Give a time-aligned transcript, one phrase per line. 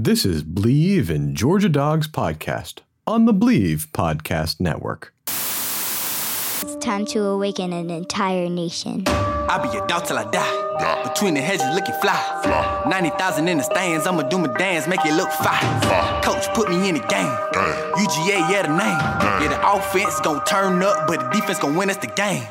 [0.00, 5.12] This is Bleav in Georgia Dogs podcast on the Bleav Podcast Network.
[5.26, 9.02] It's time to awaken an entire nation.
[9.08, 11.02] I'll be your dog till I die.
[11.02, 12.14] Between the hedges, looking fly.
[12.44, 12.84] fly.
[12.88, 15.80] 90,000 in the stands, I'ma do my dance, make it look fine.
[15.80, 16.20] Fly.
[16.22, 17.36] Coach put me in the game.
[17.52, 17.92] Damn.
[17.94, 18.78] UGA, yeah, the name.
[18.78, 19.42] Damn.
[19.42, 22.46] Yeah, the offense gon' turn up, but the defense gon' win us the game.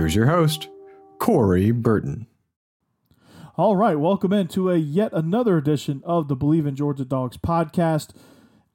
[0.00, 0.70] Here's your host,
[1.18, 2.26] Corey Burton.
[3.58, 8.14] All right, welcome into a yet another edition of the Bleav in Georgia Dogs podcast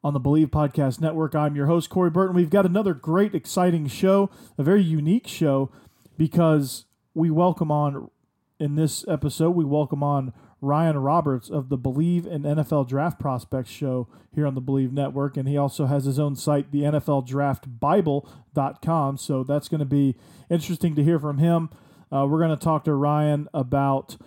[0.03, 1.33] on the Bleav Podcast Network.
[1.33, 2.35] I'm your host, Corey Burton.
[2.35, 5.71] We've got another great, exciting show, a very unique show,
[6.15, 8.11] because we welcome on,
[8.59, 10.31] in this episode, we welcome on
[10.65, 15.37] Ryan Roberts of the Bleav in NFL Draft Prospects show here on the Bleav Network.
[15.37, 19.17] And he also has his own site, the NFL Draft Bible.com.
[19.17, 20.15] So that's going to be
[20.49, 21.69] interesting to hear from him.
[22.11, 24.17] Uh, we're going to talk to Ryan about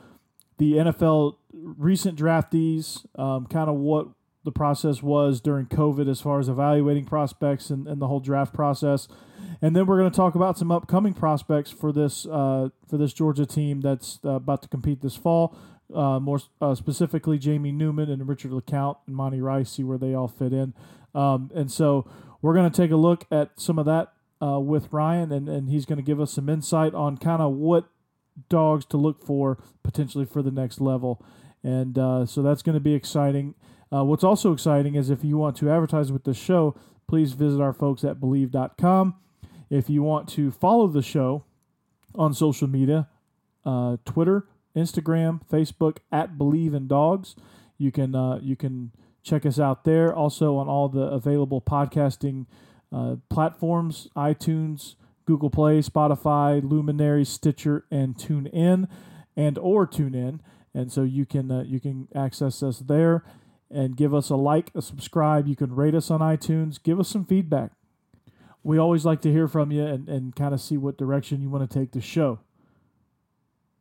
[0.59, 4.09] the NFL recent draftees, um, kind of what
[4.45, 8.55] the process was during COVID as far as evaluating prospects and, and the whole draft
[8.55, 9.09] process.
[9.61, 13.13] And then we're going to talk about some upcoming prospects for this uh, for this
[13.13, 15.57] Georgia team that's uh, about to compete this fall.
[15.95, 20.15] Uh, more uh, specifically, Jamie Newman and Richard LeCounte and Monty Rice, see where they
[20.15, 20.75] all fit in.
[21.15, 22.09] Um, and so
[22.43, 24.13] we're going to take a look at some of that
[24.43, 27.55] uh, with Ryan, and, and he's going to give us some insight on kind of
[27.55, 27.89] what
[28.49, 31.25] dogs to look for potentially for the next level.
[31.63, 33.55] And uh, so that's going to be exciting.
[33.93, 36.77] Uh, what's also exciting is if you want to advertise with the show,
[37.09, 39.15] please visit our folks at bleav.com.
[39.71, 41.45] If you want to follow the show
[42.15, 43.09] on social media,
[43.65, 44.47] uh, Twitter,
[44.79, 47.37] Instagram, Facebook at Bleav in Dogs.
[47.77, 50.15] You can uh, you can check us out there.
[50.15, 52.47] Also on all the available podcasting
[52.93, 54.95] uh, platforms: iTunes,
[55.27, 58.89] Google Play, Spotify, Luminary, Stitcher, and TuneIn,
[59.37, 60.41] and or TuneIn.
[60.75, 63.25] And so you can uh, you can access us there
[63.71, 65.47] and give us a like, a subscribe.
[65.47, 66.83] You can rate us on iTunes.
[66.83, 67.73] Give us some feedback.
[68.63, 71.51] We always like to hear from you and, and kind of see what direction you
[71.51, 72.41] want to take the show.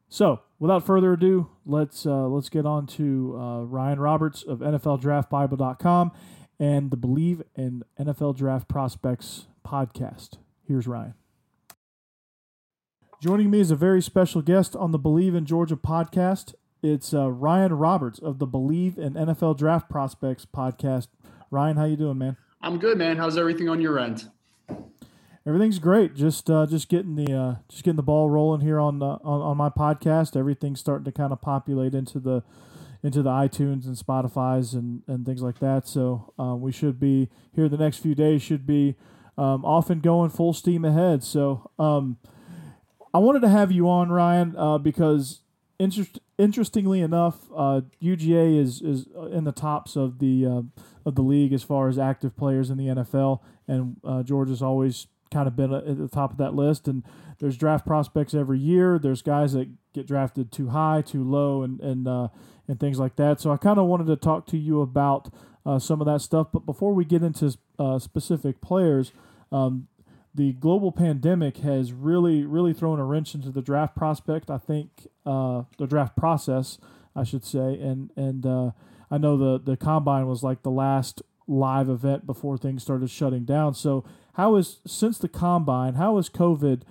[0.09, 6.11] So, without further ado, let's uh, let's get on to uh, Ryan Roberts of NFLDraftBible.com
[6.59, 10.37] and the Bleav in NFL Draft Prospects podcast.
[10.67, 11.13] Here's Ryan.
[13.21, 16.53] Joining me is a very special guest on the Bleav in Georgia podcast.
[16.83, 21.07] It's uh, Ryan Roberts of the Bleav in NFL Draft Prospects podcast.
[21.49, 22.37] Ryan, how you doing, man?
[22.61, 23.17] I'm good, man.
[23.17, 24.29] How's everything on your end?
[25.47, 26.13] Everything's great.
[26.13, 29.55] Just uh, just getting the uh, just getting the ball rolling here on, on on
[29.55, 30.35] my podcast.
[30.35, 32.43] Everything's starting to kind of populate into the
[33.01, 35.87] into the iTunes and Spotify's and, and things like that.
[35.87, 38.41] So um, we should be here the next few days.
[38.41, 38.95] Should be
[39.37, 41.23] um, off and going full steam ahead.
[41.23, 42.17] So um,
[43.13, 45.43] I wanted to have you on Ryan uh, because
[45.79, 50.61] interest, interestingly enough, uh, UGA is is in the tops of the uh,
[51.05, 55.07] of the league as far as active players in the NFL, and uh, Georgia's always
[55.31, 56.87] kind of been at the top of that list.
[56.87, 57.03] And
[57.39, 58.99] there's draft prospects every year.
[58.99, 62.27] There's guys that get drafted too high, too low, and and uh,
[62.67, 63.39] and things like that.
[63.39, 65.33] So I kind of wanted to talk to you about
[65.65, 66.47] uh, some of that stuff.
[66.51, 69.11] But before we get into uh, specific players,
[69.51, 69.87] um,
[70.33, 74.49] the global pandemic has really really thrown a wrench into the draft prospect.
[74.49, 76.77] I think uh, the draft process,
[77.15, 78.71] I should say, and and uh,
[79.11, 83.45] I know the the combine was like the last live event before things started shutting
[83.45, 83.73] down.
[83.73, 84.03] So
[84.37, 85.95] how is since the combine?
[85.95, 86.83] How has COVID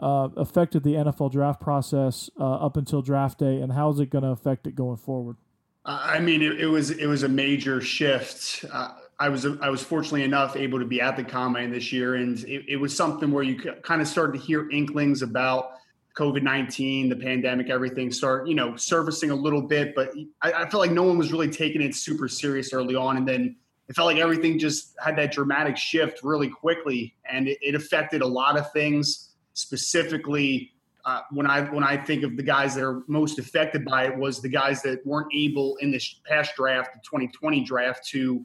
[0.00, 4.08] uh, affected the NFL draft process uh, up until draft day, and how is it
[4.08, 5.36] going to affect it going forward?
[5.84, 8.64] I mean, it, it, was it was a major shift.
[8.72, 12.14] Uh, I was I was fortunately enough able to be at the combine this year,
[12.14, 15.72] and it, it was something where you kind of started to hear inklings about
[16.16, 19.94] COVID nineteen, the pandemic, everything start you know surfacing a little bit.
[19.94, 23.18] But I, I feel like no one was really taking it super serious early on,
[23.18, 23.56] and then
[23.88, 28.22] it felt like everything just had that dramatic shift really quickly, and it, it affected
[28.22, 29.30] a lot of things.
[29.52, 30.72] Specifically,
[31.04, 34.16] uh, when I when I think of the guys that are most affected by it,
[34.16, 38.44] was the guys that weren't able in this past draft, the 2020 draft, to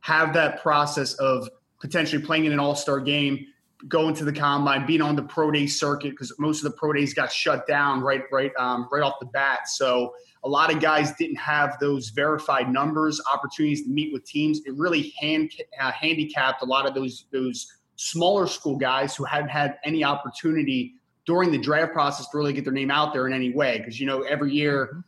[0.00, 1.48] have that process of
[1.80, 3.46] potentially playing in an All Star game,
[3.88, 6.92] going to the combine, being on the pro day circuit because most of the pro
[6.92, 9.68] days got shut down right right um, right off the bat.
[9.68, 10.14] So
[10.44, 14.60] a lot of guys didn't have those verified numbers, opportunities to meet with teams.
[14.66, 19.50] It really hand, uh, handicapped a lot of those those smaller school guys who hadn't
[19.50, 20.94] had any opportunity
[21.24, 23.78] during the draft process to really get their name out there in any way.
[23.78, 25.00] Because you know every year mm-hmm.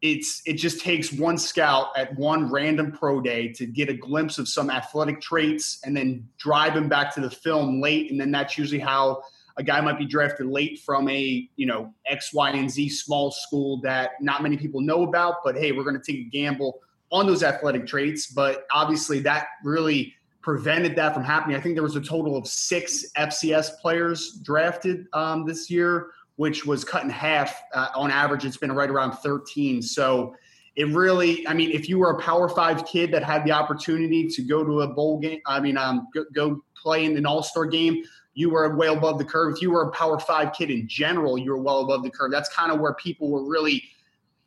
[0.00, 4.38] It's it just takes one scout at one random pro day to get a glimpse
[4.38, 8.30] of some athletic traits and then drive him back to the film late, and then
[8.30, 9.22] that's usually how
[9.56, 13.30] a guy might be drafted late from a you know X, Y, and Z small
[13.30, 15.36] school that not many people know about.
[15.44, 16.80] But hey, we're going to take a gamble
[17.10, 18.28] on those athletic traits.
[18.28, 21.56] But obviously, that really prevented that from happening.
[21.56, 26.64] I think there was a total of six FCS players drafted um, this year, which
[26.64, 27.60] was cut in half.
[27.74, 29.82] Uh, on average, it's been right around 13.
[29.82, 30.34] So
[30.76, 34.28] it really, I mean, if you were a Power Five kid that had the opportunity
[34.28, 37.42] to go to a bowl game, I mean, um, go, go play in an All
[37.42, 38.02] Star game
[38.38, 39.56] you were way above the curve.
[39.56, 42.30] If you were a power five kid in general, you were well above the curve.
[42.30, 43.82] That's kind of where people were really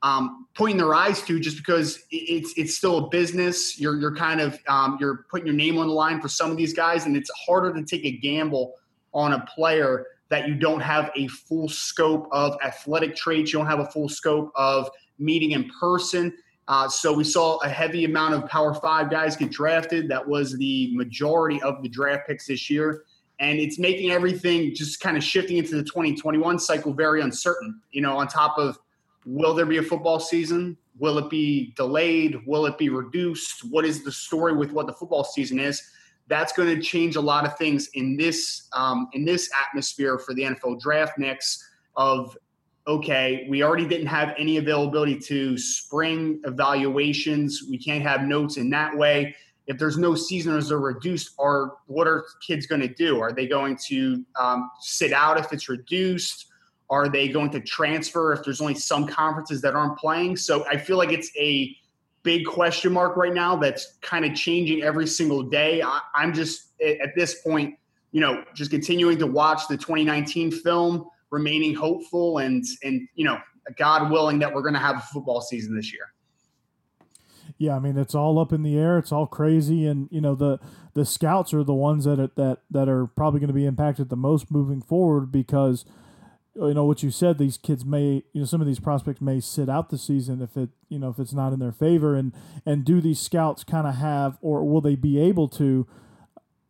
[0.02, 3.78] um, pointing their eyes to, just because it's it's still a business.
[3.78, 6.56] You're you're kind of um, you're putting your name on the line for some of
[6.56, 8.76] these guys, and it's harder to take a gamble
[9.14, 13.54] on a player that you don't have a full scope of athletic traits.
[13.54, 14.90] You don't have a full scope of
[15.20, 16.34] meeting in person.
[16.68, 20.10] Uh, so we saw a heavy amount of Power Five guys get drafted.
[20.10, 23.04] That was the majority of the draft picks this year
[23.42, 27.82] and it's making everything just kind of shifting into the 2021 cycle very uncertain.
[27.92, 28.78] You know, on top of
[29.26, 30.78] will there be a football season?
[31.00, 32.40] Will it be delayed?
[32.46, 33.66] Will it be reduced?
[33.66, 35.82] What is the story with what the football season is?
[36.32, 40.34] That's going to change a lot of things in this um, in this atmosphere for
[40.34, 41.64] the NFL draft mix
[41.96, 42.36] of
[42.88, 47.64] okay, we already didn't have any availability to spring evaluations.
[47.70, 49.36] We can't have notes in that way
[49.68, 53.20] if there's no seasoners or reduced, are what are kids going to do?
[53.22, 56.48] Are they going to um, sit out if it's reduced?
[56.90, 60.36] Are they going to transfer if there's only some conferences that aren't playing?
[60.36, 61.76] So I feel like it's a
[62.24, 65.82] big question mark right now that's kind of changing every single day.
[65.82, 67.76] I, I'm just at this point,
[68.12, 73.40] you know, just continuing to watch the 2019 film, remaining hopeful, and and you know,
[73.78, 76.12] God willing that we're going to have a football season this year
[77.62, 78.98] yeah, I mean it's all up in the air.
[78.98, 80.60] It's all crazy, and you know the
[80.96, 84.10] the scouts are the ones that are, that that are probably going to be impacted
[84.10, 85.86] the most moving forward because
[86.56, 87.38] you know what you said.
[87.38, 90.58] These kids may you know some of these prospects may sit out the season if
[90.58, 92.34] it you know if it's not in their favor, and
[92.66, 95.88] and do these scouts kind of have or will they be able to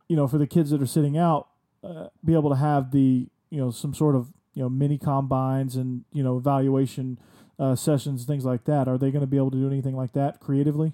[0.08, 1.48] you know for the kids that are sitting out
[1.84, 5.76] uh, be able to have the you know some sort of you know mini combines
[5.76, 7.18] and you know evaluation
[7.62, 8.88] uh, sessions, things like that.
[8.88, 10.94] Are they going to be able to do anything like that creatively?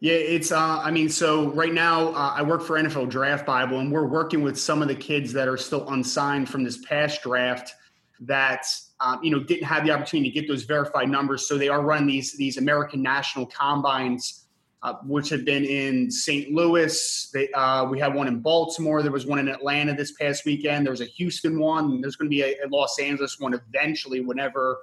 [0.00, 0.52] Yeah, it's.
[0.52, 4.06] Uh, I mean, so right now uh, I work for NFL Draft Bible, and we're
[4.06, 7.72] working with some of the kids that are still unsigned from this past draft
[8.20, 8.66] that
[9.00, 11.48] um, you know didn't have the opportunity to get those verified numbers.
[11.48, 14.44] So they are running these these American National Combines,
[14.82, 16.52] uh, which have been in St.
[16.52, 17.30] Louis.
[17.32, 19.02] They, uh, we had one in Baltimore.
[19.02, 20.84] There was one in Atlanta this past weekend.
[20.84, 22.02] There was a Houston one.
[22.02, 24.80] There's going to be a, a Los Angeles one eventually, whenever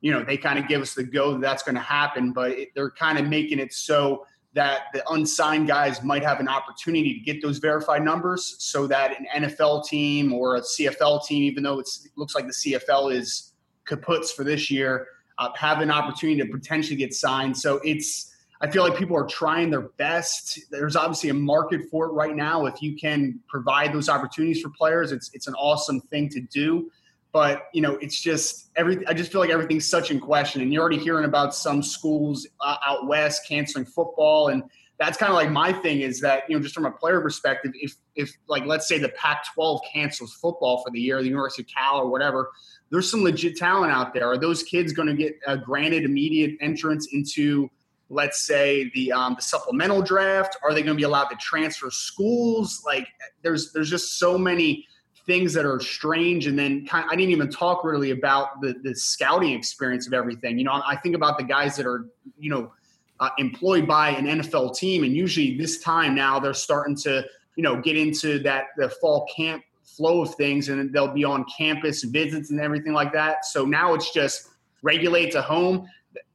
[0.00, 2.52] you know, they kind of give us the go that that's going to happen, but
[2.52, 4.24] it, they're kind of making it so
[4.54, 9.14] that the unsigned guys might have an opportunity to get those verified numbers so that
[9.18, 13.52] an NFL team or a CFL team, even though it looks like the CFL is
[13.86, 15.06] kaputs for this year,
[15.38, 17.56] uh, have an opportunity to potentially get signed.
[17.56, 20.58] So it's, I feel like people are trying their best.
[20.70, 22.66] There's obviously a market for it right now.
[22.66, 26.90] If you can provide those opportunities for players, it's it's an awesome thing to do.
[27.38, 29.06] But you know, it's just every.
[29.06, 32.48] I just feel like everything's such in question, and you're already hearing about some schools
[32.60, 34.64] uh, out west canceling football, and
[34.98, 37.70] that's kind of like my thing is that you know, just from a player perspective,
[37.74, 41.68] if if like let's say the Pac-12 cancels football for the year, the University of
[41.68, 42.50] Cal or whatever,
[42.90, 44.26] there's some legit talent out there.
[44.26, 47.70] Are those kids going to get a granted immediate entrance into
[48.10, 50.56] let's say the um, the supplemental draft?
[50.64, 52.82] Are they going to be allowed to transfer schools?
[52.84, 53.06] Like
[53.42, 54.88] there's there's just so many
[55.28, 58.74] things that are strange and then kind of, I didn't even talk really about the
[58.82, 60.58] the scouting experience of everything.
[60.58, 62.06] You know, I think about the guys that are,
[62.38, 62.72] you know,
[63.20, 67.62] uh, employed by an NFL team and usually this time now they're starting to, you
[67.62, 69.62] know, get into that the fall camp
[69.98, 73.44] flow of things, and they'll be on campus visits and everything like that.
[73.44, 74.48] So now it's just
[74.82, 75.88] regulate to home,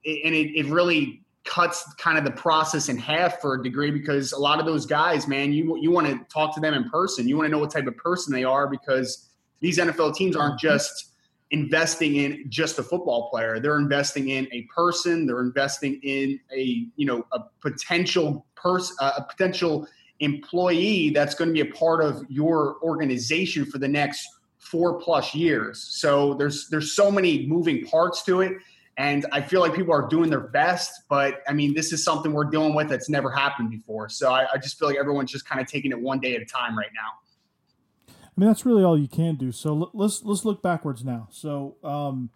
[0.06, 4.32] and it, it really cuts kind of the process in half for a degree because
[4.32, 7.28] a lot of those guys, man, you you want to talk to them in person.
[7.28, 10.56] You want to know what type of person they are because these NFL teams aren't
[10.56, 10.68] mm-hmm.
[10.68, 11.14] just
[11.52, 13.60] investing in just a football player.
[13.60, 15.28] They're investing in a person.
[15.28, 19.88] They're investing in a you know a potential person, a potential
[20.20, 25.36] employee that's going to be a part of your organization for the next four plus
[25.36, 25.80] years.
[25.80, 28.54] So there's there's so many moving parts to it.
[28.98, 32.32] And I feel like people are doing their best, but I mean, this is something
[32.32, 34.08] we're dealing with that's never happened before.
[34.08, 36.42] So I, I just feel like everyone's just kind of taking it one day at
[36.42, 38.14] a time right now.
[38.34, 39.52] I mean, that's really all you can do.
[39.52, 41.28] So let's let's look backwards now.
[41.32, 42.30] So, um,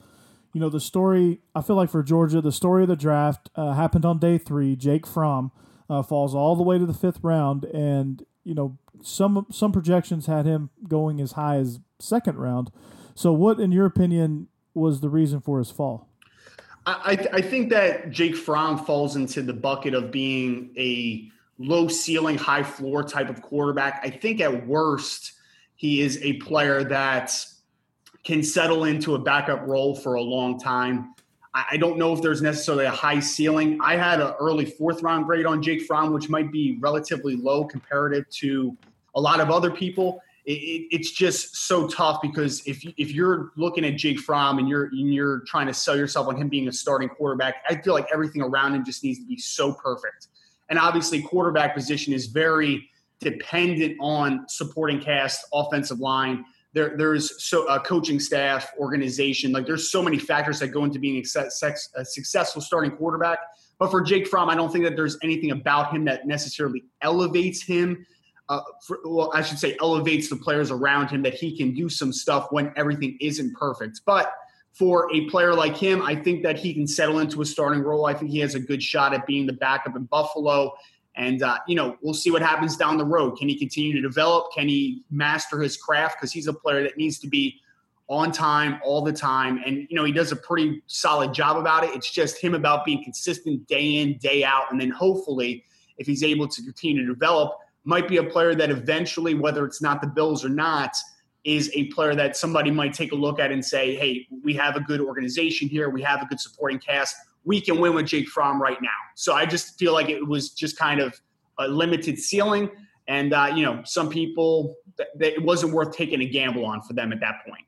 [0.53, 1.41] you know, the story.
[1.53, 4.75] I feel like for Georgia, the story of the draft uh, happened on day three.
[4.75, 5.51] Jake Fromm
[5.89, 10.25] uh, falls all the way to the fifth round, and you know, some some projections
[10.25, 12.71] had him going as high as second round.
[13.15, 16.07] So, what, in your opinion, was the reason for his fall?
[16.87, 21.29] I, I think that Jake Fromm falls into the bucket of being a
[21.59, 23.99] low ceiling, high floor type of quarterback.
[24.03, 25.33] I think at worst
[25.75, 27.33] he is a player that
[28.23, 31.13] can settle into a backup role for a long time.
[31.53, 33.79] I don't know if there's necessarily a high ceiling.
[33.81, 37.65] I had an early fourth round grade on Jake Fromm, which might be relatively low
[37.65, 38.77] comparative to
[39.15, 40.21] a lot of other people.
[40.47, 44.67] It, it, it's just so tough because if if you're looking at Jake Fromm and
[44.67, 47.93] you're and you're trying to sell yourself on him being a starting quarterback, I feel
[47.93, 50.27] like everything around him just needs to be so perfect.
[50.69, 52.89] And obviously, quarterback position is very
[53.19, 56.45] dependent on supporting cast, offensive line.
[56.73, 59.51] There, there's so a coaching staff, organization.
[59.51, 63.39] Like there's so many factors that go into being a, successful starting quarterback.
[63.79, 67.61] But for Jake Fromm, I don't think that there's anything about him that necessarily elevates
[67.61, 68.05] him.
[68.49, 71.89] Uh, for, well, I should say elevates the players around him that he can do
[71.89, 74.01] some stuff when everything isn't perfect.
[74.05, 74.31] But
[74.71, 78.05] for a player like him, I think that he can settle into a starting role.
[78.05, 80.73] I think he has a good shot at being the backup in Buffalo.
[81.15, 83.37] And, uh, you know, we'll see what happens down the road.
[83.37, 84.53] Can he continue to develop?
[84.55, 86.17] Can he master his craft?
[86.17, 87.59] Because he's a player that needs to be
[88.07, 89.61] on time all the time.
[89.65, 91.89] And, you know, he does a pretty solid job about it.
[91.95, 94.71] It's just him about being consistent day in, day out.
[94.71, 95.65] And then hopefully,
[95.97, 99.81] if he's able to continue to develop, might be a player that eventually, whether it's
[99.81, 100.95] not the Bills or not,
[101.43, 104.75] is a player that somebody might take a look at and say, hey, we have
[104.75, 105.89] a good organization here.
[105.89, 107.15] We have a good supporting cast
[107.47, 108.89] we can win with Jake Fromm right now.
[109.15, 111.19] So I just feel like it was just kind of
[111.57, 112.69] a limited ceiling.
[113.07, 114.75] And, uh, you know, some people,
[115.21, 117.63] it wasn't worth taking a gamble on for them at that point.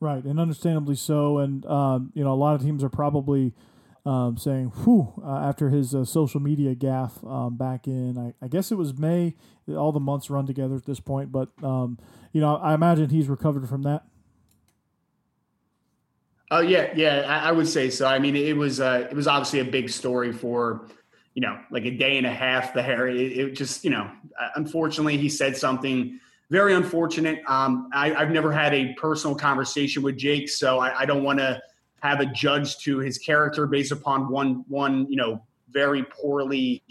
[0.00, 0.24] Right.
[0.24, 1.38] And understandably so.
[1.38, 3.54] And, um, you know, a lot of teams are probably
[4.04, 8.48] um, saying, whew, uh, after his uh, social media gaffe um, back in, I, I,
[8.48, 9.36] guess it was May,
[9.68, 11.30] all the months run together at this point.
[11.30, 11.98] But, um,
[12.32, 14.04] you know, I imagine he's recovered from that.
[16.50, 18.06] Oh yeah, yeah, I, I, would say so.
[18.06, 20.86] I mean, it was uh, it was obviously a big story for
[21.32, 23.08] you know like a day and a half there.
[23.08, 27.40] It, it just you know, uh, unfortunately, he said something very unfortunate.
[27.48, 31.38] Um, I, have never had a personal conversation with Jake, so I, I don't want
[31.38, 31.58] to
[32.02, 36.82] have a judge to his character based upon one one you know very poorly.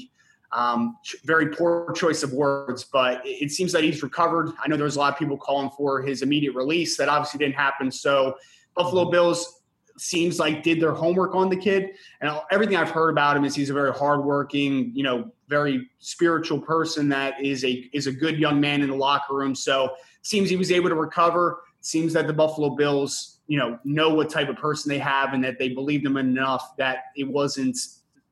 [0.53, 4.51] Um, very poor choice of words, but it, seems that he's recovered.
[4.61, 6.97] I know there was a lot of people calling for his immediate release.
[6.97, 7.89] That obviously didn't happen.
[7.89, 8.35] So
[8.75, 9.61] Buffalo Bills
[9.97, 11.91] seems like did their homework on the kid.
[12.21, 16.59] And everything I've heard about him is he's a very hardworking, you know, very spiritual
[16.59, 19.53] person that is a is a good young man in the locker room.
[19.53, 21.61] So seems he was able to recover.
[21.81, 25.43] Seems that the Buffalo Bills, you know, know what type of person they have and
[25.43, 27.77] that they believed them enough that it wasn't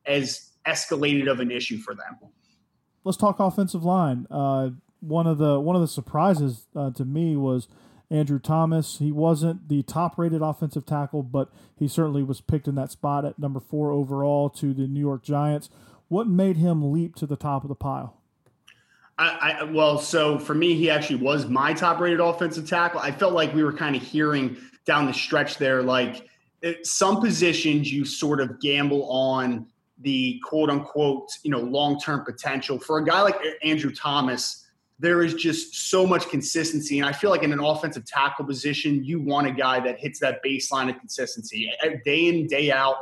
[0.06, 2.16] as escalated of an issue for them.
[3.04, 4.26] Let's talk offensive line.
[4.30, 7.68] Uh, one of the one of the surprises uh, to me was
[8.10, 8.96] Andrew Thomas.
[8.96, 13.26] He wasn't the top rated offensive tackle, but he certainly was picked in that spot
[13.26, 15.68] at number four overall to the New York Giants.
[16.08, 18.16] What made him leap to the top of the pile?
[19.18, 23.00] I, I, well, so for me, he actually was my top rated offensive tackle.
[23.00, 26.28] I felt like we were kind of hearing down the stretch there, like
[26.62, 29.66] it, some positions you sort of gamble on
[30.00, 32.78] the quote unquote, you know, long term potential.
[32.78, 34.66] For a guy like Andrew Thomas,
[34.98, 36.98] there is just so much consistency.
[36.98, 40.18] And I feel like in an offensive tackle position, you want a guy that hits
[40.20, 41.72] that baseline of consistency
[42.04, 42.96] day in, day out.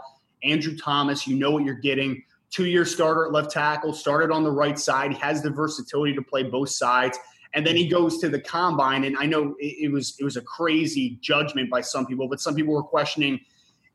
[0.45, 2.23] Andrew Thomas, you know what you're getting.
[2.51, 5.13] Two year starter at left tackle, started on the right side.
[5.13, 7.19] He has the versatility to play both sides.
[7.55, 9.05] And then he goes to the combine.
[9.05, 12.41] And I know it, it was it was a crazy judgment by some people, but
[12.41, 13.41] some people were questioning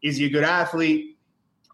[0.01, 1.13] is he a good athlete?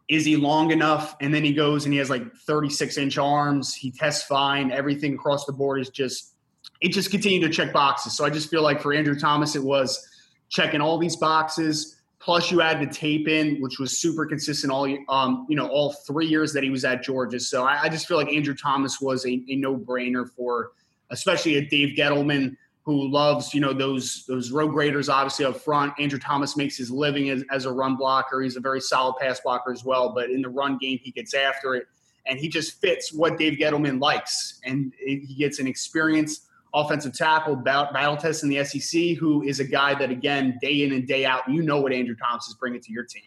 [0.09, 1.15] is he long enough?
[1.21, 3.75] And then he goes and he has like 36 inch arms.
[3.75, 4.71] He tests fine.
[4.71, 6.33] Everything across the board is just
[6.81, 8.17] it just continued to check boxes.
[8.17, 10.07] So I just feel like for Andrew Thomas, it was
[10.50, 11.98] checking all these boxes.
[12.19, 15.93] Plus, you add the tape in, which was super consistent all um, you know all
[15.93, 17.39] three years that he was at Georgia.
[17.39, 20.71] So I, I just feel like Andrew Thomas was a, a no brainer for,
[21.12, 25.94] especially a Dave Gettleman who loves you know those those road graders obviously up front.
[26.00, 28.42] Andrew Thomas makes his living as, as a run blocker.
[28.42, 31.34] He's a very solid pass blocker as well, but in the run game he gets
[31.34, 31.88] after it,
[32.25, 37.56] and he just fits what Dave Gettleman likes, and he gets an experience offensive tackle,
[37.56, 41.25] battle test in the SEC, who is a guy that, again, day in and day
[41.25, 43.24] out, you know what Andrew Thomas is bringing to your team.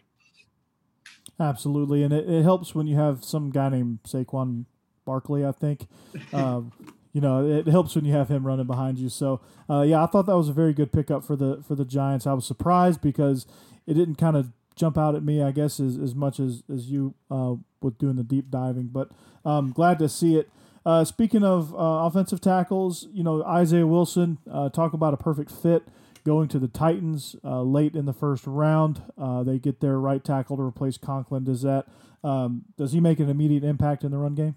[1.39, 2.03] Absolutely.
[2.03, 4.65] And it, it helps when you have some guy named Saquon
[5.05, 5.87] Barkley, I think.
[6.31, 6.71] Um,
[7.13, 9.07] you know, it helps when you have him running behind you.
[9.07, 9.39] So,
[9.69, 12.27] uh, yeah, I thought that was a very good pickup for the for the Giants.
[12.27, 13.45] I was surprised because
[13.85, 16.89] it didn't kind of jump out at me, I guess, as, as much as, as
[16.89, 18.87] you uh, with doing the deep diving.
[18.87, 19.11] But
[19.45, 20.49] um, glad to see it.
[20.83, 24.39] Uh, speaking of uh, offensive tackles, you know Isaiah Wilson.
[24.51, 25.83] Uh, talk about a perfect fit
[26.25, 29.03] going to the Titans uh, late in the first round.
[29.45, 31.43] They get their right tackle to replace Conklin.
[31.43, 31.85] Does that
[32.23, 34.55] um, does he make an immediate impact in the run game?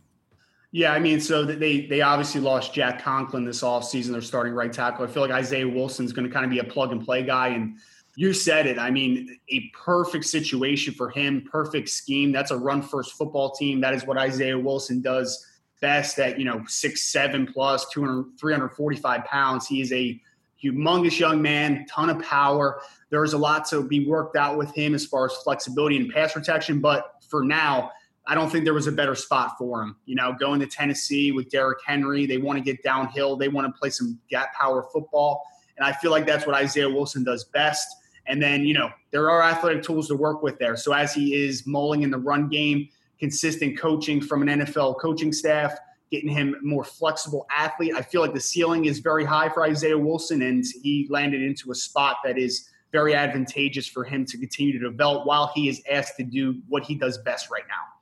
[0.73, 4.13] Yeah, I mean, so they they obviously lost Jack Conklin this offseason.
[4.13, 5.05] They're starting right tackle.
[5.05, 7.49] I feel like Isaiah Wilson's going to kind of be a plug and play guy.
[7.49, 7.79] And
[8.17, 8.79] you said it.
[8.79, 12.33] I mean, a perfect situation for him, perfect scheme.
[12.33, 13.81] That's a run first football team.
[13.81, 15.47] That is what Isaiah Wilson does
[15.81, 19.69] best at, you know, six, seven plus, 200, 345 pounds.
[19.69, 20.21] He is a
[20.63, 22.81] humongous young man, ton of power.
[23.11, 26.33] There's a lot to be worked out with him as far as flexibility and pass
[26.33, 26.81] protection.
[26.81, 27.91] But for now,
[28.27, 29.97] I don't think there was a better spot for him.
[30.05, 33.73] You know, going to Tennessee with Derrick Henry, they want to get downhill, they want
[33.73, 35.45] to play some gap power football.
[35.77, 37.87] And I feel like that's what Isaiah Wilson does best.
[38.27, 40.77] And then, you know, there are athletic tools to work with there.
[40.77, 42.89] So as he is mulling in the run game,
[43.21, 45.77] consistent coaching from an NFL coaching staff,
[46.11, 47.95] getting him more flexible athlete.
[47.95, 51.71] I feel like the ceiling is very high for Isaiah Wilson, and he landed into
[51.71, 55.83] a spot that is very advantageous for him to continue to develop while he is
[55.91, 57.96] asked to do what he does best right now.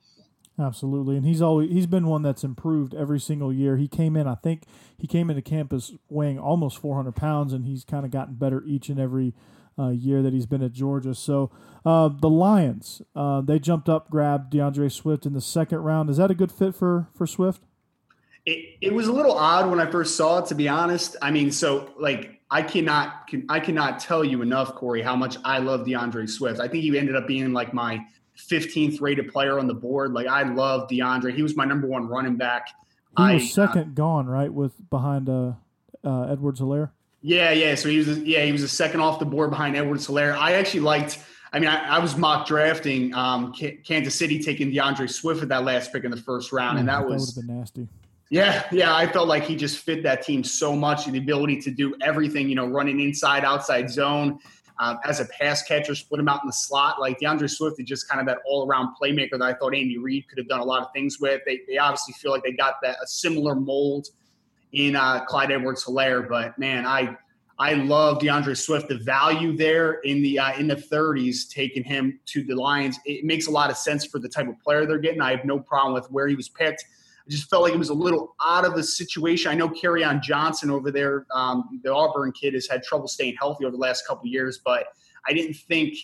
[0.57, 3.75] Absolutely, and he's always he's been one that's improved every single year.
[3.75, 4.63] He came in, I think
[4.97, 8.87] he came into campus weighing almost 400 pounds, and he's kind of gotten better each
[8.87, 9.33] and every
[9.77, 11.13] uh, year that he's been at Georgia.
[11.13, 11.51] So
[11.85, 16.09] uh, the Lions, uh, they jumped up, grabbed D'Andre Swift in the second round.
[16.09, 17.61] Is that a good fit for for Swift?
[18.45, 21.15] It, it was a little odd when I first saw it, to be honest.
[21.21, 25.35] I mean, so like I cannot can, I cannot tell you enough, Corey, how much
[25.43, 26.59] I love D'Andre Swift.
[26.59, 28.05] I think he ended up being like my
[28.37, 30.13] 15th rated player on the board.
[30.13, 31.31] Like I love D'Andre.
[31.31, 32.67] He was my number one running back.
[33.17, 35.53] He I, was uh, second uh, gone, right, with behind uh,
[36.03, 36.91] uh, Edwards-Helaire.
[37.21, 37.75] Yeah, yeah.
[37.75, 40.37] So he was, yeah, he was a second off the board behind Edwards-Helaire.
[40.37, 41.19] I actually liked.
[41.53, 45.63] I mean, I, I was mock drafting um, Kansas City taking D'Andre Swift at that
[45.63, 47.87] last pick in the first round, and that, that was would have been nasty.
[48.29, 51.05] Yeah, yeah, I felt like he just fit that team so much.
[51.05, 54.39] The ability to do everything, you know, running inside, outside zone,
[54.79, 56.99] um, as a pass catcher, split him out in the slot.
[56.99, 59.97] Like D'Andre Swift is just kind of that all around playmaker that I thought Andy
[59.97, 61.41] Reid could have done a lot of things with.
[61.45, 64.07] They, they obviously feel like they got that a similar mold
[64.73, 67.15] in uh, Clyde Edwards-Helaire, but man, I
[67.57, 68.89] I love D'Andre Swift.
[68.89, 73.23] The value there in the uh, in the 30s, taking him to the Lions, it
[73.23, 75.21] makes a lot of sense for the type of player they're getting.
[75.21, 76.83] I have no problem with where he was picked.
[77.27, 79.51] I just felt like it was a little out of the situation.
[79.51, 83.65] I know Kerryon Johnson over there, um, the Auburn kid, has had trouble staying healthy
[83.65, 84.85] over the last couple years, but
[85.27, 85.97] I didn't think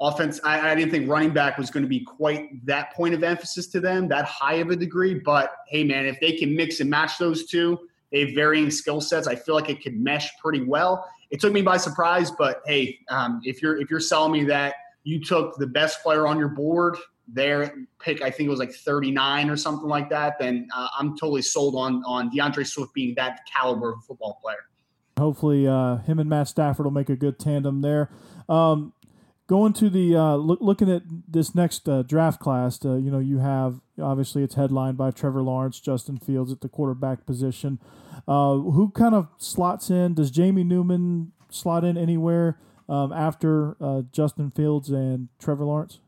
[0.00, 0.38] offense.
[0.44, 3.68] I, I, didn't think running back was going to be quite that point of emphasis
[3.68, 5.14] to them, that high of a degree.
[5.14, 7.78] But hey, man, if they can mix and match those two,
[8.12, 9.26] they have varying skill sets.
[9.26, 11.08] I feel like it could mesh pretty well.
[11.30, 14.74] It took me by surprise, but hey, um, if you're if you're selling me that
[15.04, 16.96] you took the best player on your board,
[17.28, 21.16] their pick, I think it was like 39 or something like that, then uh, I'm
[21.16, 24.64] totally sold on on D'Andre Swift being that caliber of football player.
[25.18, 28.10] Hopefully, uh, him and Matt Stafford will make a good tandem there.
[28.48, 28.92] Um,
[29.46, 33.18] going to the uh, look, looking at this next uh, draft class, uh, you know,
[33.18, 37.80] you have obviously it's headlined by Trevor Lawrence, Justin Fields at the quarterback position.
[38.28, 40.14] Uh, who kind of slots in?
[40.14, 42.58] Does Jamie Newman slot in anywhere
[42.88, 46.00] um, after uh, Justin Fields and Trevor Lawrence?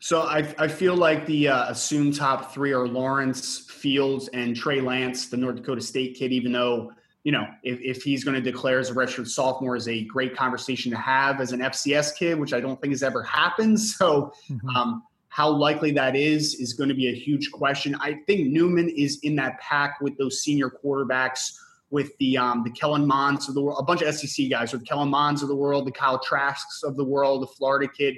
[0.00, 4.80] So I, I feel like the uh, assumed top three are Lawrence, Fields, and Trey
[4.80, 6.32] Lance, the North Dakota State kid.
[6.32, 9.88] Even though you know if, if he's going to declare as a redshirt sophomore, is
[9.88, 13.22] a great conversation to have as an FCS kid, which I don't think has ever
[13.22, 13.78] happened.
[14.00, 14.68] So mm-hmm.
[14.70, 17.94] um, how likely that is is going to be a huge question.
[18.00, 21.52] I think Newman is in that pack with those senior quarterbacks,
[21.90, 24.86] with the um, the Kellen Monds of the world, a bunch of SEC guys, with
[24.86, 28.16] Kellen Monds of the world, the Kyle Trasks of the world, the Florida kid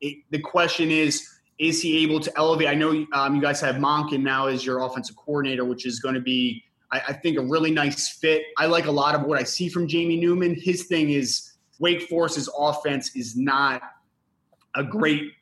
[0.00, 1.28] it, the question is,
[1.58, 2.68] is he able to elevate?
[2.68, 6.14] I know um, you guys have Monken now as your offensive coordinator, which is going
[6.14, 8.42] to be, I, I think a really nice fit.
[8.58, 10.54] I like a lot of what I see from Jamie Newman.
[10.58, 13.82] His thing is Wake Forest's offense is not
[14.74, 15.32] a great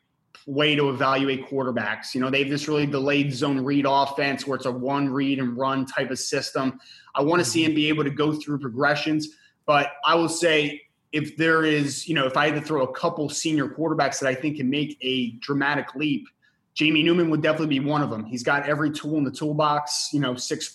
[0.45, 2.13] way to evaluate quarterbacks.
[2.13, 5.39] You know, they have this really delayed zone read offense where it's a one read
[5.39, 6.79] and run type of system.
[7.15, 9.29] I want to see him be able to go through progressions,
[9.65, 10.81] but I will say
[11.13, 14.27] if there is, you know, if I had to throw a couple senior quarterbacks that
[14.27, 16.27] I think can make a dramatic leap,
[16.73, 18.25] Jamie Newman would definitely be one of them.
[18.25, 20.73] He's got every tool in the toolbox, you know, 6'4,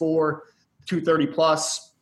[0.86, 1.92] 230 plus,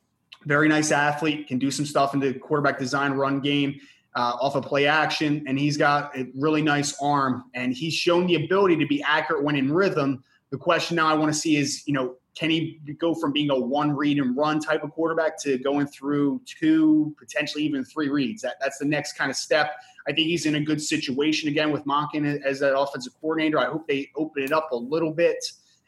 [0.44, 3.80] very nice athlete, can do some stuff in the quarterback design run game
[4.14, 8.26] uh, off of play action, and he's got a really nice arm, and he's shown
[8.26, 10.22] the ability to be accurate when in rhythm.
[10.50, 13.50] The question now I want to see is, you know, can he go from being
[13.50, 18.10] a one read and run type of quarterback to going through two, potentially even three
[18.10, 18.42] reads?
[18.42, 19.72] That, that's the next kind of step.
[20.06, 23.58] I think he's in a good situation again with Monken as that offensive coordinator.
[23.58, 25.42] I hope they open it up a little bit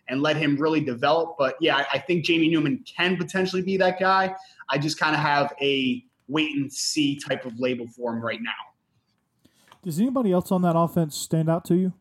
[0.08, 1.36] and let him really develop.
[1.38, 4.34] But yeah, I, I think Jamie Newman can potentially be that guy.
[4.70, 8.40] I just kind of have a wait and see type of label for him right
[8.40, 8.50] now.
[9.84, 11.92] Does anybody else on that offense stand out to you?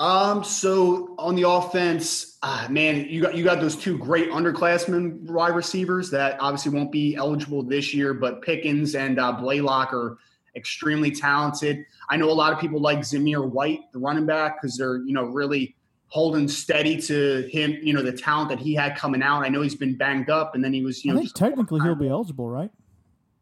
[0.00, 5.20] Um, so on the offense, uh, man, you got you got those two great underclassmen
[5.30, 10.16] wide receivers that obviously won't be eligible this year, but Pickens and uh, Blaylock are
[10.56, 11.84] extremely talented.
[12.08, 15.12] I know a lot of people like Zamir White, the running back, because they're you
[15.12, 15.76] know really
[16.08, 17.76] holding steady to him.
[17.82, 19.44] You know the talent that he had coming out.
[19.44, 21.80] I know he's been banged up, and then he was you I know think technically
[21.80, 22.70] he'll be eligible, right?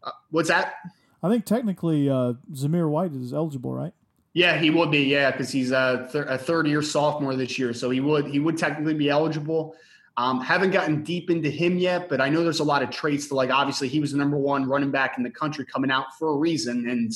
[0.03, 0.75] Uh, what's that?
[1.23, 3.93] I think technically uh, Zamir White is eligible, right?
[4.35, 5.05] Yeah, he would be.
[5.05, 8.39] Yeah, because he's a, th- a third year sophomore this year, so he would he
[8.39, 9.75] would technically be eligible.
[10.17, 13.29] Um, haven't gotten deep into him yet, but I know there's a lot of traits
[13.29, 13.51] to like.
[13.51, 16.37] Obviously, he was the number one running back in the country coming out for a
[16.37, 17.13] reason, and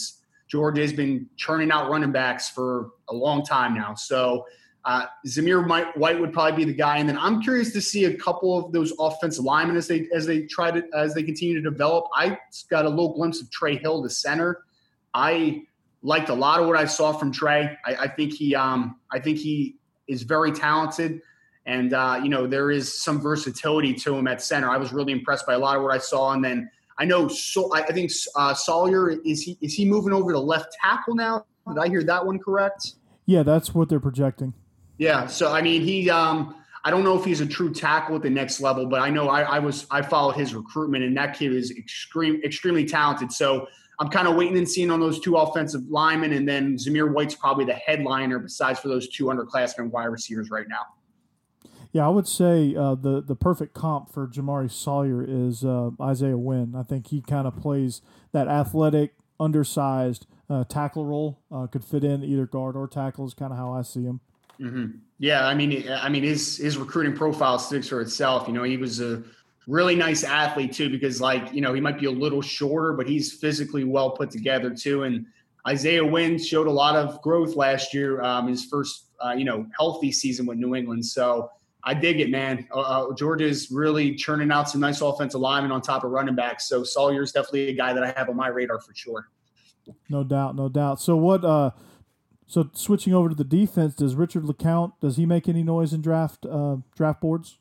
[0.48, 3.94] Georgia has been churning out running backs for a long time now.
[3.94, 4.46] So
[4.84, 8.14] uh, Zamir White would probably be the guy, and then I'm curious to see a
[8.14, 11.70] couple of those offensive linemen as they as they try to as they continue to
[11.70, 12.06] develop.
[12.14, 14.64] I got a little glimpse of Trey Hill, the center.
[15.14, 15.62] I
[16.02, 17.76] liked a lot of what I saw from Trey.
[17.84, 19.76] I, I think he um, I think he
[20.08, 21.20] is very talented,
[21.66, 24.68] and uh, you know there is some versatility to him at center.
[24.68, 27.28] I was really impressed by a lot of what I saw, and then I know
[27.28, 31.44] so I think uh, Salyer is he is he moving over to left tackle now?
[31.68, 32.94] Did I hear that one correct?
[33.26, 34.52] Yeah, that's what they're projecting.
[34.98, 35.26] Yeah.
[35.26, 36.10] So I mean, he.
[36.10, 39.08] Um, I don't know if he's a true tackle at the next level, but I
[39.08, 43.30] know I, I was I followed his recruitment, and that kid is extreme, extremely talented.
[43.30, 47.12] So I'm kind of waiting and seeing on those two offensive linemen, and then Zamir
[47.12, 50.86] White's probably the headliner besides for those two underclassmen wide receivers right now.
[51.92, 56.38] Yeah, I would say uh, the the perfect comp for Jamaree Salyer is uh, Isaiah
[56.38, 56.74] Wynn.
[56.74, 58.00] I think he kind of plays
[58.32, 61.42] that athletic, undersized uh, tackle role.
[61.50, 64.20] Uh, could fit in either guard or tackle is kind of how I see him.
[64.58, 64.98] Mm-hmm.
[65.18, 68.48] Yeah, I mean, I mean, his his recruiting profile speaks for itself.
[68.48, 69.22] You know, he was a
[69.66, 73.08] really nice athlete too, because like you know he might be a little shorter, but
[73.08, 75.04] he's physically well put together too.
[75.04, 75.26] And
[75.66, 79.66] Isaiah Wynn showed a lot of growth last year, um, his first uh, you know
[79.78, 81.04] healthy season with New England.
[81.04, 81.50] So
[81.84, 82.66] I dig it, man.
[82.72, 86.68] Uh, uh, Georgia's really churning out some nice offensive linemen on top of running backs.
[86.68, 89.28] So Salyer's definitely a guy that I have on my radar for sure.
[90.08, 91.00] No doubt, no doubt.
[91.00, 91.44] So what?
[91.44, 91.70] uh
[92.52, 96.02] so switching over to the defense, does Richard LeCounte does he make any noise in
[96.02, 97.58] draft uh, draft boards?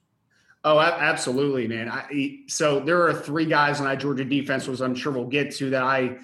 [0.64, 1.90] Oh, absolutely, man.
[1.90, 5.56] I, so there are three guys on that Georgia defense, which I'm sure we'll get
[5.56, 6.18] to, that I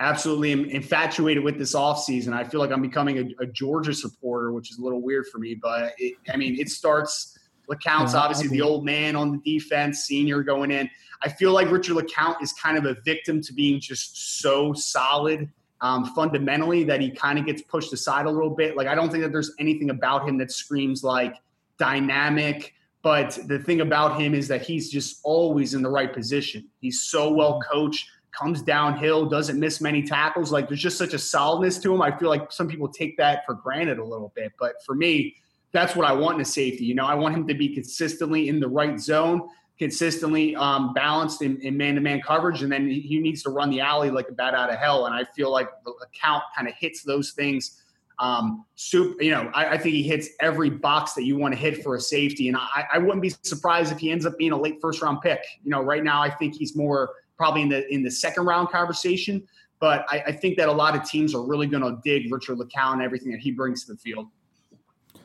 [0.00, 2.32] absolutely am infatuated with this offseason.
[2.32, 5.38] I feel like I'm becoming a, a, Georgia supporter, which is a little weird for
[5.38, 5.54] me.
[5.54, 7.38] But it, I mean, it starts.
[7.70, 10.90] LeCounte's yeah, obviously the old man on the defense, senior going in.
[11.22, 15.48] I feel like Richard LeCounte is kind of a victim to being just so solid
[15.82, 18.76] um, fundamentally that he kind of gets pushed aside a little bit.
[18.76, 21.36] Like I don't think that there's anything about him that screams like
[21.78, 22.74] dynamic.
[23.02, 26.68] But the thing about him is that he's just always in the right position.
[26.80, 30.52] He's so well coached, comes downhill, doesn't miss many tackles.
[30.52, 32.00] Like there's just such a solidness to him.
[32.00, 34.52] I feel like some people take that for granted a little bit.
[34.58, 35.34] But for me,
[35.72, 36.84] that's what I want in a safety.
[36.84, 39.48] You know, I want him to be consistently in the right zone
[39.82, 44.10] consistently um, balanced in, in, man-to-man coverage, and then he needs to run the alley
[44.10, 45.06] like a bat out of hell.
[45.06, 47.81] And I feel like the account kind of hits those things.
[48.22, 51.82] Um, you know, I, I, think he hits every box that you want to hit
[51.82, 54.56] for a safety, and I, I, wouldn't be surprised if he ends up being a
[54.56, 55.44] late first-round pick.
[55.64, 58.68] You know, right now I think he's more probably in the in the second round
[58.68, 59.42] conversation.
[59.80, 62.58] But I, I think that a lot of teams are really going to dig Richard
[62.58, 64.28] LeCounte and everything that he brings to the field.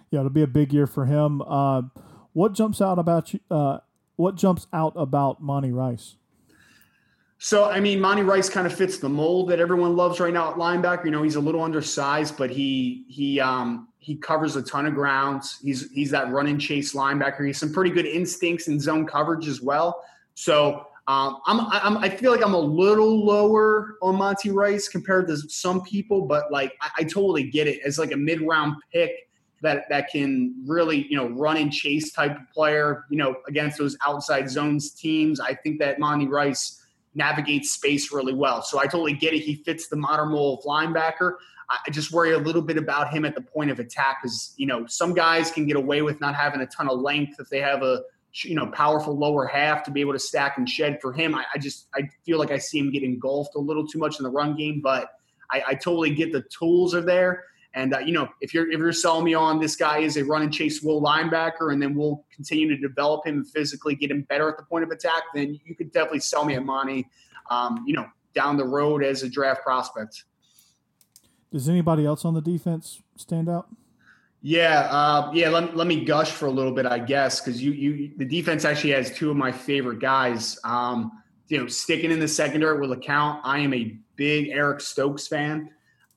[0.10, 1.44] Yeah, it'll be a big year for him.
[1.44, 1.84] Uh,
[2.34, 3.42] what jumps out about you?
[3.52, 3.78] Uh,
[4.16, 6.16] what jumps out about Monty Rice?
[7.40, 10.52] So, I mean, Monty Rice kind of fits the mold that everyone loves right now
[10.52, 11.06] at linebacker.
[11.06, 14.96] You know, he's a little undersized, but he he um, he covers a ton of
[14.96, 15.60] grounds.
[15.62, 17.46] He's he's that run and chase linebacker.
[17.46, 20.04] He's some pretty good instincts in zone coverage as well.
[20.34, 25.28] So um, I'm, I'm, I feel like I'm a little lower on Monty Rice compared
[25.28, 28.76] to some people, but like I, I totally get it as like a mid round
[28.92, 29.12] pick
[29.62, 33.06] that that can really you know run and chase type of player.
[33.12, 35.40] You know against those outside zones teams.
[35.40, 36.87] I think that Monty Rice
[37.18, 38.62] navigates space really well.
[38.62, 39.40] So I totally get it.
[39.40, 41.34] He fits the modern mold of linebacker.
[41.70, 44.66] I just worry a little bit about him at the point of attack because you
[44.66, 47.60] know some guys can get away with not having a ton of length if they
[47.60, 48.04] have a
[48.44, 51.00] you know powerful lower half to be able to stack and shed.
[51.02, 53.86] For him, I, I just I feel like I see him get engulfed a little
[53.86, 55.10] too much in the run game, but
[55.52, 57.44] I, I totally get the tools are there.
[57.78, 60.26] And uh, you know, if you're if you're selling me on this guy is a
[60.26, 64.24] run and chase will linebacker, and then we'll continue to develop him physically, get him
[64.24, 67.08] better at the point of attack, then you could definitely sell me Monty.
[67.52, 70.24] Um, you know, down the road as a draft prospect.
[71.52, 73.68] Does anybody else on the defense stand out?
[74.42, 75.50] Yeah, uh, yeah.
[75.50, 78.66] Let, let me gush for a little bit, I guess, because you you the defense
[78.66, 80.60] actually has two of my favorite guys.
[80.64, 81.12] Um,
[81.48, 83.42] you know, sticking in the secondary with LeCounte.
[83.44, 85.70] I am a big Eric Stokes fan.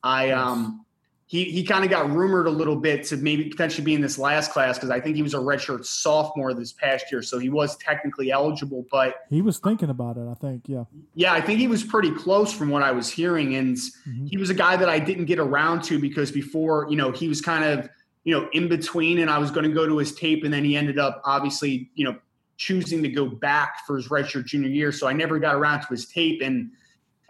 [0.02, 0.86] I um,
[1.30, 4.18] he he kind of got rumored a little bit to maybe potentially be in this
[4.18, 7.48] last class because I think he was a redshirt sophomore this past year, so he
[7.48, 8.84] was technically eligible.
[8.90, 10.26] But he was thinking about it.
[10.28, 13.54] I think, yeah, yeah, I think he was pretty close from what I was hearing,
[13.54, 14.26] and mm-hmm.
[14.26, 17.28] he was a guy that I didn't get around to because before, you know, he
[17.28, 17.88] was kind of
[18.24, 20.64] you know in between, and I was going to go to his tape, and then
[20.64, 22.18] he ended up obviously, you know,
[22.56, 25.86] choosing to go back for his redshirt junior year, so I never got around to
[25.90, 26.72] his tape and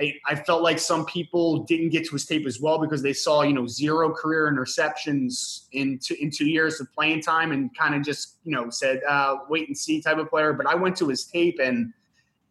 [0.00, 3.12] I, I, felt like some people didn't get to his tape as well because they
[3.12, 7.76] saw, you know, zero career interceptions in two, in two years of playing time and
[7.76, 10.52] kind of just, you know, said, uh, wait and see type of player.
[10.52, 11.92] But I went to his tape and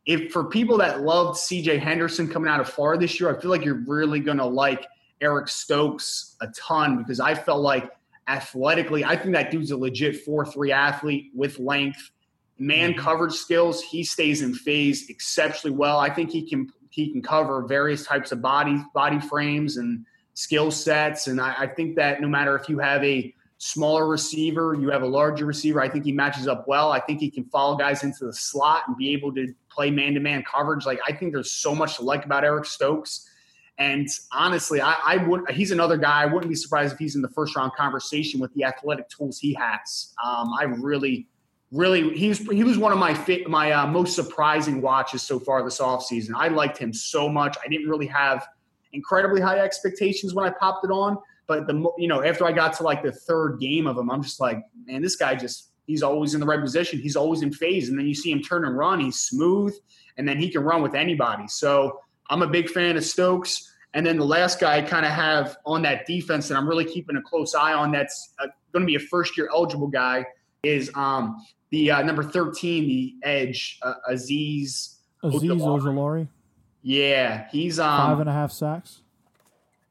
[0.06, 3.52] if for people that loved CJ Henderson coming out of Florida this year, I feel
[3.52, 4.88] like you're really going to like
[5.22, 7.92] Eric Stokes a ton because I felt like
[8.28, 12.12] athletically, I think that dude's a legit 4 3 athlete with length.
[12.58, 13.00] Man mm-hmm.
[13.00, 16.00] coverage skills, he stays in phase exceptionally well.
[16.00, 20.72] I think he can he can cover various types of body body frames and skill
[20.72, 21.28] sets.
[21.28, 25.02] And I, I, think that no matter if you have a smaller receiver, you have
[25.02, 26.92] a larger receiver, I think he matches up well.
[26.92, 30.14] I think he can follow guys into the slot and be able to play man
[30.14, 30.86] to man coverage.
[30.86, 33.30] Like I think there's so much to like about Eric Stokes.
[33.78, 36.24] And honestly, I, I would he's another guy.
[36.24, 39.40] I wouldn't be surprised if he's in the first round conversation with the athletic tools
[39.40, 40.14] he has.
[40.24, 41.28] Um, I really
[41.72, 43.14] really he's he was one of my
[43.48, 46.32] my uh, most surprising watches so far this offseason.
[46.36, 47.58] I liked him so much.
[47.64, 48.48] I didn't really have
[48.94, 52.74] incredibly high expectations when I popped it on, but the you know after I got
[52.74, 56.04] to like the third game of him, I'm just like, man, this guy just he's
[56.04, 57.00] always in the right position.
[57.00, 59.00] He's always in phase, and then you see him turn and run.
[59.00, 59.76] He's smooth,
[60.18, 61.48] and then he can run with anybody.
[61.48, 63.66] So I'm a big fan of Stokes.
[63.96, 66.86] And then the last guy I kind of have on that defense that I'm really
[66.86, 70.26] keeping a close eye on that's uh, going to be a first year eligible guy
[70.62, 73.94] is um, the uh, number 13, the edge, uh.
[74.12, 76.28] Azeez Ojulari.
[76.82, 79.02] Yeah, he's um, five and a half sacks.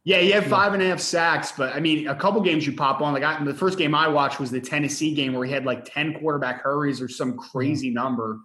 [0.05, 2.73] Yeah, he had five and a half sacks, but I mean, a couple games you
[2.73, 3.13] pop on.
[3.13, 5.85] Like I, the first game I watched was the Tennessee game where he had like
[5.85, 8.39] ten quarterback hurries or some crazy number.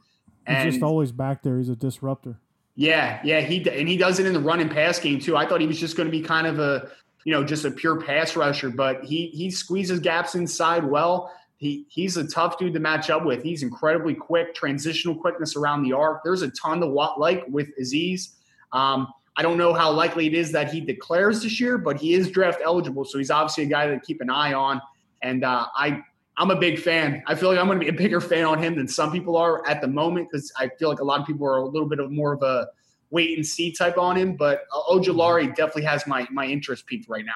[0.45, 1.57] He's and, just always back there.
[1.57, 2.37] He's a disruptor.
[2.75, 5.37] Yeah, yeah, he and he does it in the run and pass game too.
[5.37, 6.89] I thought he was just going to be kind of a,
[7.23, 11.31] you know, just a pure pass rusher, but he he squeezes gaps inside well.
[11.63, 13.41] He he's a tough dude to match up with.
[13.41, 16.21] He's incredibly quick, transitional quickness around the arc.
[16.23, 18.35] There's a ton to what like with Azeez.
[18.73, 22.13] Um, I don't know how likely it is that he declares this year, but he
[22.13, 24.81] is draft eligible, so he's obviously a guy to keep an eye on.
[25.21, 26.03] And uh, I
[26.37, 27.23] I'm a big fan.
[27.27, 29.37] I feel like I'm going to be a bigger fan on him than some people
[29.37, 31.87] are at the moment because I feel like a lot of people are a little
[31.87, 32.67] bit of more of a
[33.11, 34.35] wait and see type on him.
[34.35, 37.31] But uh, Ojulari definitely has my my interest peaked right now.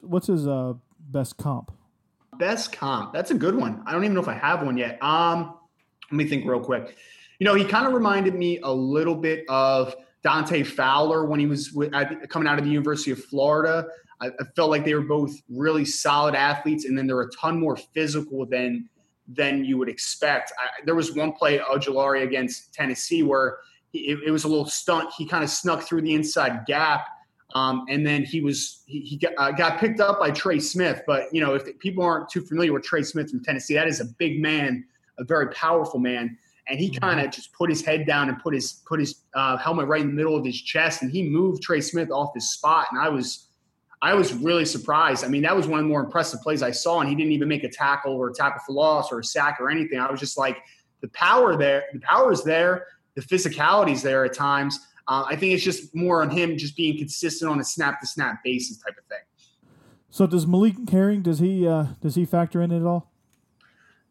[0.00, 1.72] What's his uh, best comp?
[2.42, 3.12] Best comp.
[3.12, 3.84] That's a good one.
[3.86, 5.00] I don't even know if I have one yet.
[5.00, 5.54] Um,
[6.10, 6.96] let me think real quick.
[7.38, 11.46] You know, he kind of reminded me a little bit of Dante Fowler when he
[11.46, 11.92] was with,
[12.28, 13.86] coming out of the University of Florida.
[14.20, 17.60] I, I, felt like they were both really solid athletes, and then they're a ton
[17.60, 18.88] more physical than
[19.28, 20.52] than you would expect.
[20.58, 23.58] I, there was one play Ojulari against Tennessee where
[23.92, 25.12] he, it, it was a little stunt.
[25.16, 27.06] He kind of snuck through the inside gap
[27.54, 31.02] um, and then he was he, he got, uh, got, picked up by Trey Smith.
[31.06, 34.00] But you know, if people aren't too familiar with Trey Smith from Tennessee, that is
[34.00, 34.84] a big man,
[35.18, 36.36] a very powerful man.
[36.68, 39.56] And he kind of just put his head down and put his put his uh,
[39.56, 42.52] helmet right in the middle of his chest, and he moved Trey Smith off his
[42.52, 42.86] spot.
[42.92, 43.48] And I was
[44.02, 45.24] I was really surprised.
[45.24, 47.32] I mean, that was one of the more impressive plays I saw, and he didn't
[47.32, 49.98] even make a tackle or a tackle for loss or a sack or anything.
[49.98, 50.58] I was just like,
[51.02, 54.78] the power there, the power is there, the physicality is there at times.
[55.08, 58.06] Uh, I think it's just more on him just being consistent on a snap to
[58.06, 59.18] snap basis type of thing.
[60.10, 63.10] So does Malik Herring does he uh, does he factor in at all?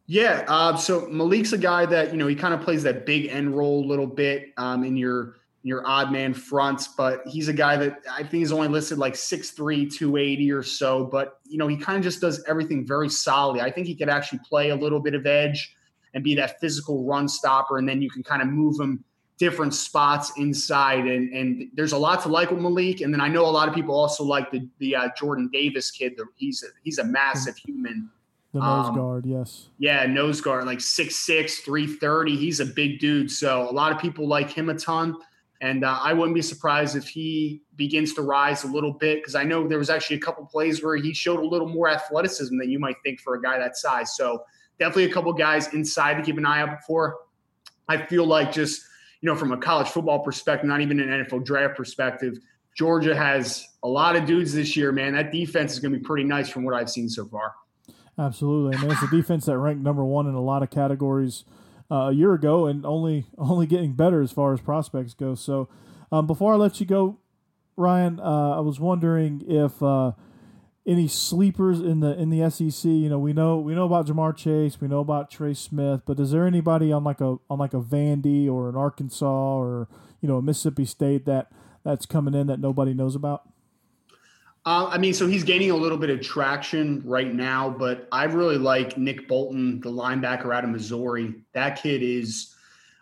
[0.08, 3.28] Yeah, uh, so Malik's a guy that you know he kind of plays that big
[3.28, 7.54] end role a little bit um, in your your odd man fronts, but he's a
[7.54, 11.06] guy that I think he's only listed like 6'3, 280 or so.
[11.06, 13.62] But you know, he kind of just does everything very solidly.
[13.62, 15.76] I think he could actually play a little bit of edge
[16.14, 19.04] and be that physical run stopper, and then you can kind of move him
[19.42, 21.08] different spots inside.
[21.08, 23.02] And and there's a lot to like with Malik.
[23.02, 25.90] And then I know a lot of people also like the the uh, Jordan Davis
[25.90, 26.14] kid.
[26.36, 28.10] He's a, he's a massive human.
[28.54, 29.70] The nose um, guard, yes.
[29.80, 32.36] Yeah, nose guard, like 6'6, 330.
[32.36, 33.32] He's a big dude.
[33.32, 35.18] So a lot of people like him a ton.
[35.62, 39.36] And uh, I wouldn't be surprised if he begins to rise a little bit because
[39.36, 42.58] I know there was actually a couple plays where he showed a little more athleticism
[42.58, 44.18] than you might think for a guy that size.
[44.18, 44.44] So
[44.80, 47.16] definitely a couple guys inside to keep an eye out for.
[47.88, 48.84] I feel like just
[49.22, 52.40] you know, from a college football perspective, not even an NFL draft perspective,
[52.76, 55.14] Georgia has a lot of dudes this year, man.
[55.14, 57.54] That defense is going to be pretty nice from what I've seen so far.
[58.18, 58.78] Absolutely.
[58.78, 61.44] Mean, it's a defense that ranked number one in a lot of categories
[61.90, 65.36] uh, a year ago and only only getting better as far as prospects go.
[65.36, 65.70] So,
[66.12, 67.18] um, before I let you go,
[67.78, 70.12] Ryan, uh, I was wondering if uh,
[70.86, 72.90] any sleepers in the in the SEC.
[72.90, 76.20] You know, we know we know about Ja'Marr Chase, we know about Trey Smith, but
[76.20, 79.88] is there anybody on like a on like a Vandy or an Arkansas or
[80.22, 81.52] you know a Mississippi State that
[81.84, 83.44] that's coming in that nobody knows about?
[84.64, 88.26] Uh, I mean, so he's gaining a little bit of traction right now, but I
[88.26, 91.34] really like Nick Bolton, the linebacker out of Missouri.
[91.54, 92.54] That kid is,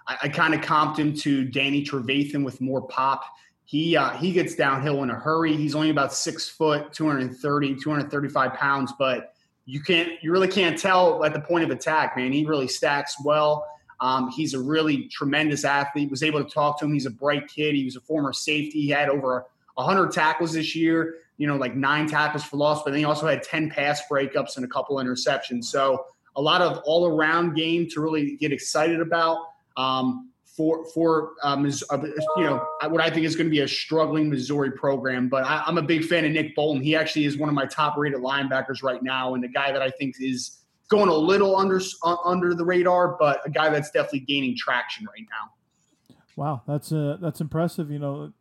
[0.08, 3.26] I, I kind of comped him to Danny Trevathan with more pop
[3.70, 5.56] he uh, he gets downhill in a hurry.
[5.56, 9.36] He's only about six foot, 230, 235 pounds, but
[9.68, 12.32] you can't you really can't tell at the point of attack, man.
[12.32, 13.68] He really stacks well.
[14.00, 16.10] Um, he's a really tremendous athlete.
[16.10, 16.94] Was able to talk to him.
[16.94, 17.76] He's a bright kid.
[17.76, 18.82] He was a former safety.
[18.82, 21.18] He had over 100 tackles this year.
[21.38, 24.56] You know, like nine tackles for loss, but then he also had 10 pass breakups
[24.56, 25.66] and a couple interceptions.
[25.66, 29.46] So a lot of all around game to really get excited about.
[29.78, 30.29] Um,
[30.60, 34.72] for for um, you know what I think is going to be a struggling Missouri
[34.72, 35.30] program.
[35.30, 36.84] But I, am a big fan of Nick Bolton.
[36.84, 39.82] He actually is one of my top rated linebackers right now, and the guy that
[39.82, 40.58] I think is
[40.90, 45.06] going a little under uh, under the radar, but a guy that's definitely gaining traction
[45.06, 46.16] right now.
[46.36, 47.90] Wow, that's uh, that's impressive.
[47.90, 48.34] You know,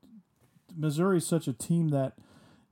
[0.77, 2.15] Missouri is such a team that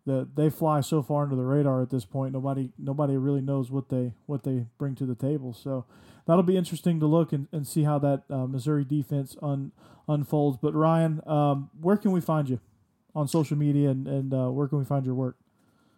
[0.06, 2.32] that they fly so far under the radar at this point.
[2.32, 5.52] Nobody nobody really knows what they what they bring to the table.
[5.52, 5.84] So
[6.26, 9.72] that'll be interesting to look and, and see how that uh, Missouri defense un,
[10.08, 10.58] unfolds.
[10.60, 12.60] But Ryan, um, where can we find you
[13.14, 15.36] on social media and, and uh, where can we find your work?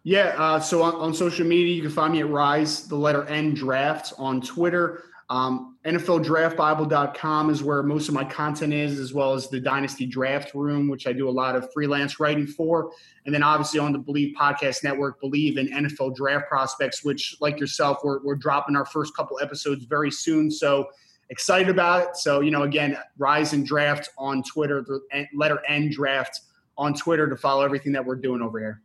[0.03, 3.25] Yeah, uh, so on, on, social media, you can find me at Rise, the letter
[3.25, 5.03] N Draft on Twitter.
[5.29, 10.55] Um, NFLDraftBible.com is where most of my content is, as well as the Dynasty Draft
[10.55, 12.91] Room, which I do a lot of freelance writing for.
[13.25, 17.59] And then obviously on the Bleav Podcast Network, Bleav in NFL Draft Prospects, which, like
[17.59, 20.49] yourself, we're, we're dropping our first couple episodes very soon.
[20.49, 20.87] So
[21.29, 22.17] excited about it.
[22.17, 26.41] So, you know, again, Rise and Draft on Twitter, the letter N Draft
[26.75, 28.81] on Twitter to follow everything that we're doing over here.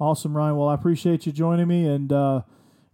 [0.00, 0.56] Awesome, Ryan.
[0.56, 2.42] Well, I appreciate you joining me and, uh,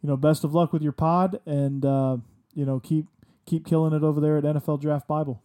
[0.02, 2.18] you know, best of luck with your pod and, uh,
[2.54, 3.06] you know, keep
[3.46, 5.42] keep killing it over there at NFL Draft Bible.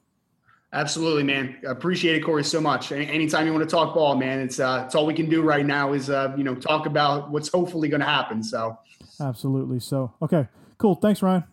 [0.72, 1.58] Absolutely, man.
[1.66, 2.92] Appreciate it, Corey, so much.
[2.92, 5.66] Anytime you want to talk ball, man, it's uh, it's all we can do right
[5.66, 8.44] now is uh, you know talk about what's hopefully going to happen.
[8.44, 8.78] So,
[9.20, 9.80] absolutely.
[9.80, 10.96] So, okay, cool.
[10.96, 11.44] Thanks, Ryan.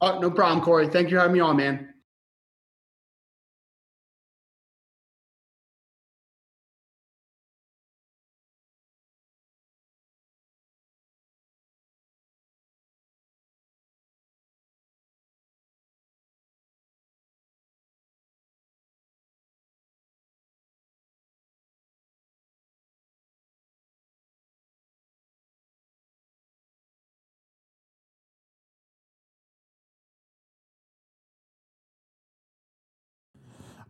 [0.00, 0.88] Oh, no problem, Corey.
[0.88, 1.94] Thank you for having me on, man.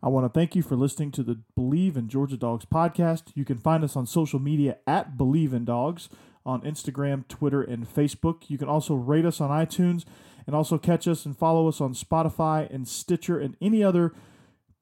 [0.01, 3.31] I want to thank you for listening to the Bleav in Georgia Dogs podcast.
[3.33, 6.09] You can find us on social media at Bleav in Dogs
[6.45, 8.43] on Instagram, Twitter, and Facebook.
[8.47, 10.05] You can also rate us on iTunes
[10.45, 14.13] and also catch us and follow us on Spotify and Stitcher and any other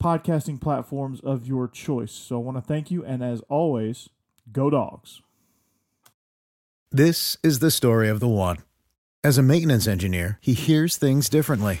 [0.02, 2.12] podcasting platforms of your choice.
[2.12, 4.10] So I want to thank you, and as always,
[4.52, 5.22] go dogs.
[6.92, 8.58] This is the story of the one.
[9.24, 11.80] As a maintenance engineer, he hears things differently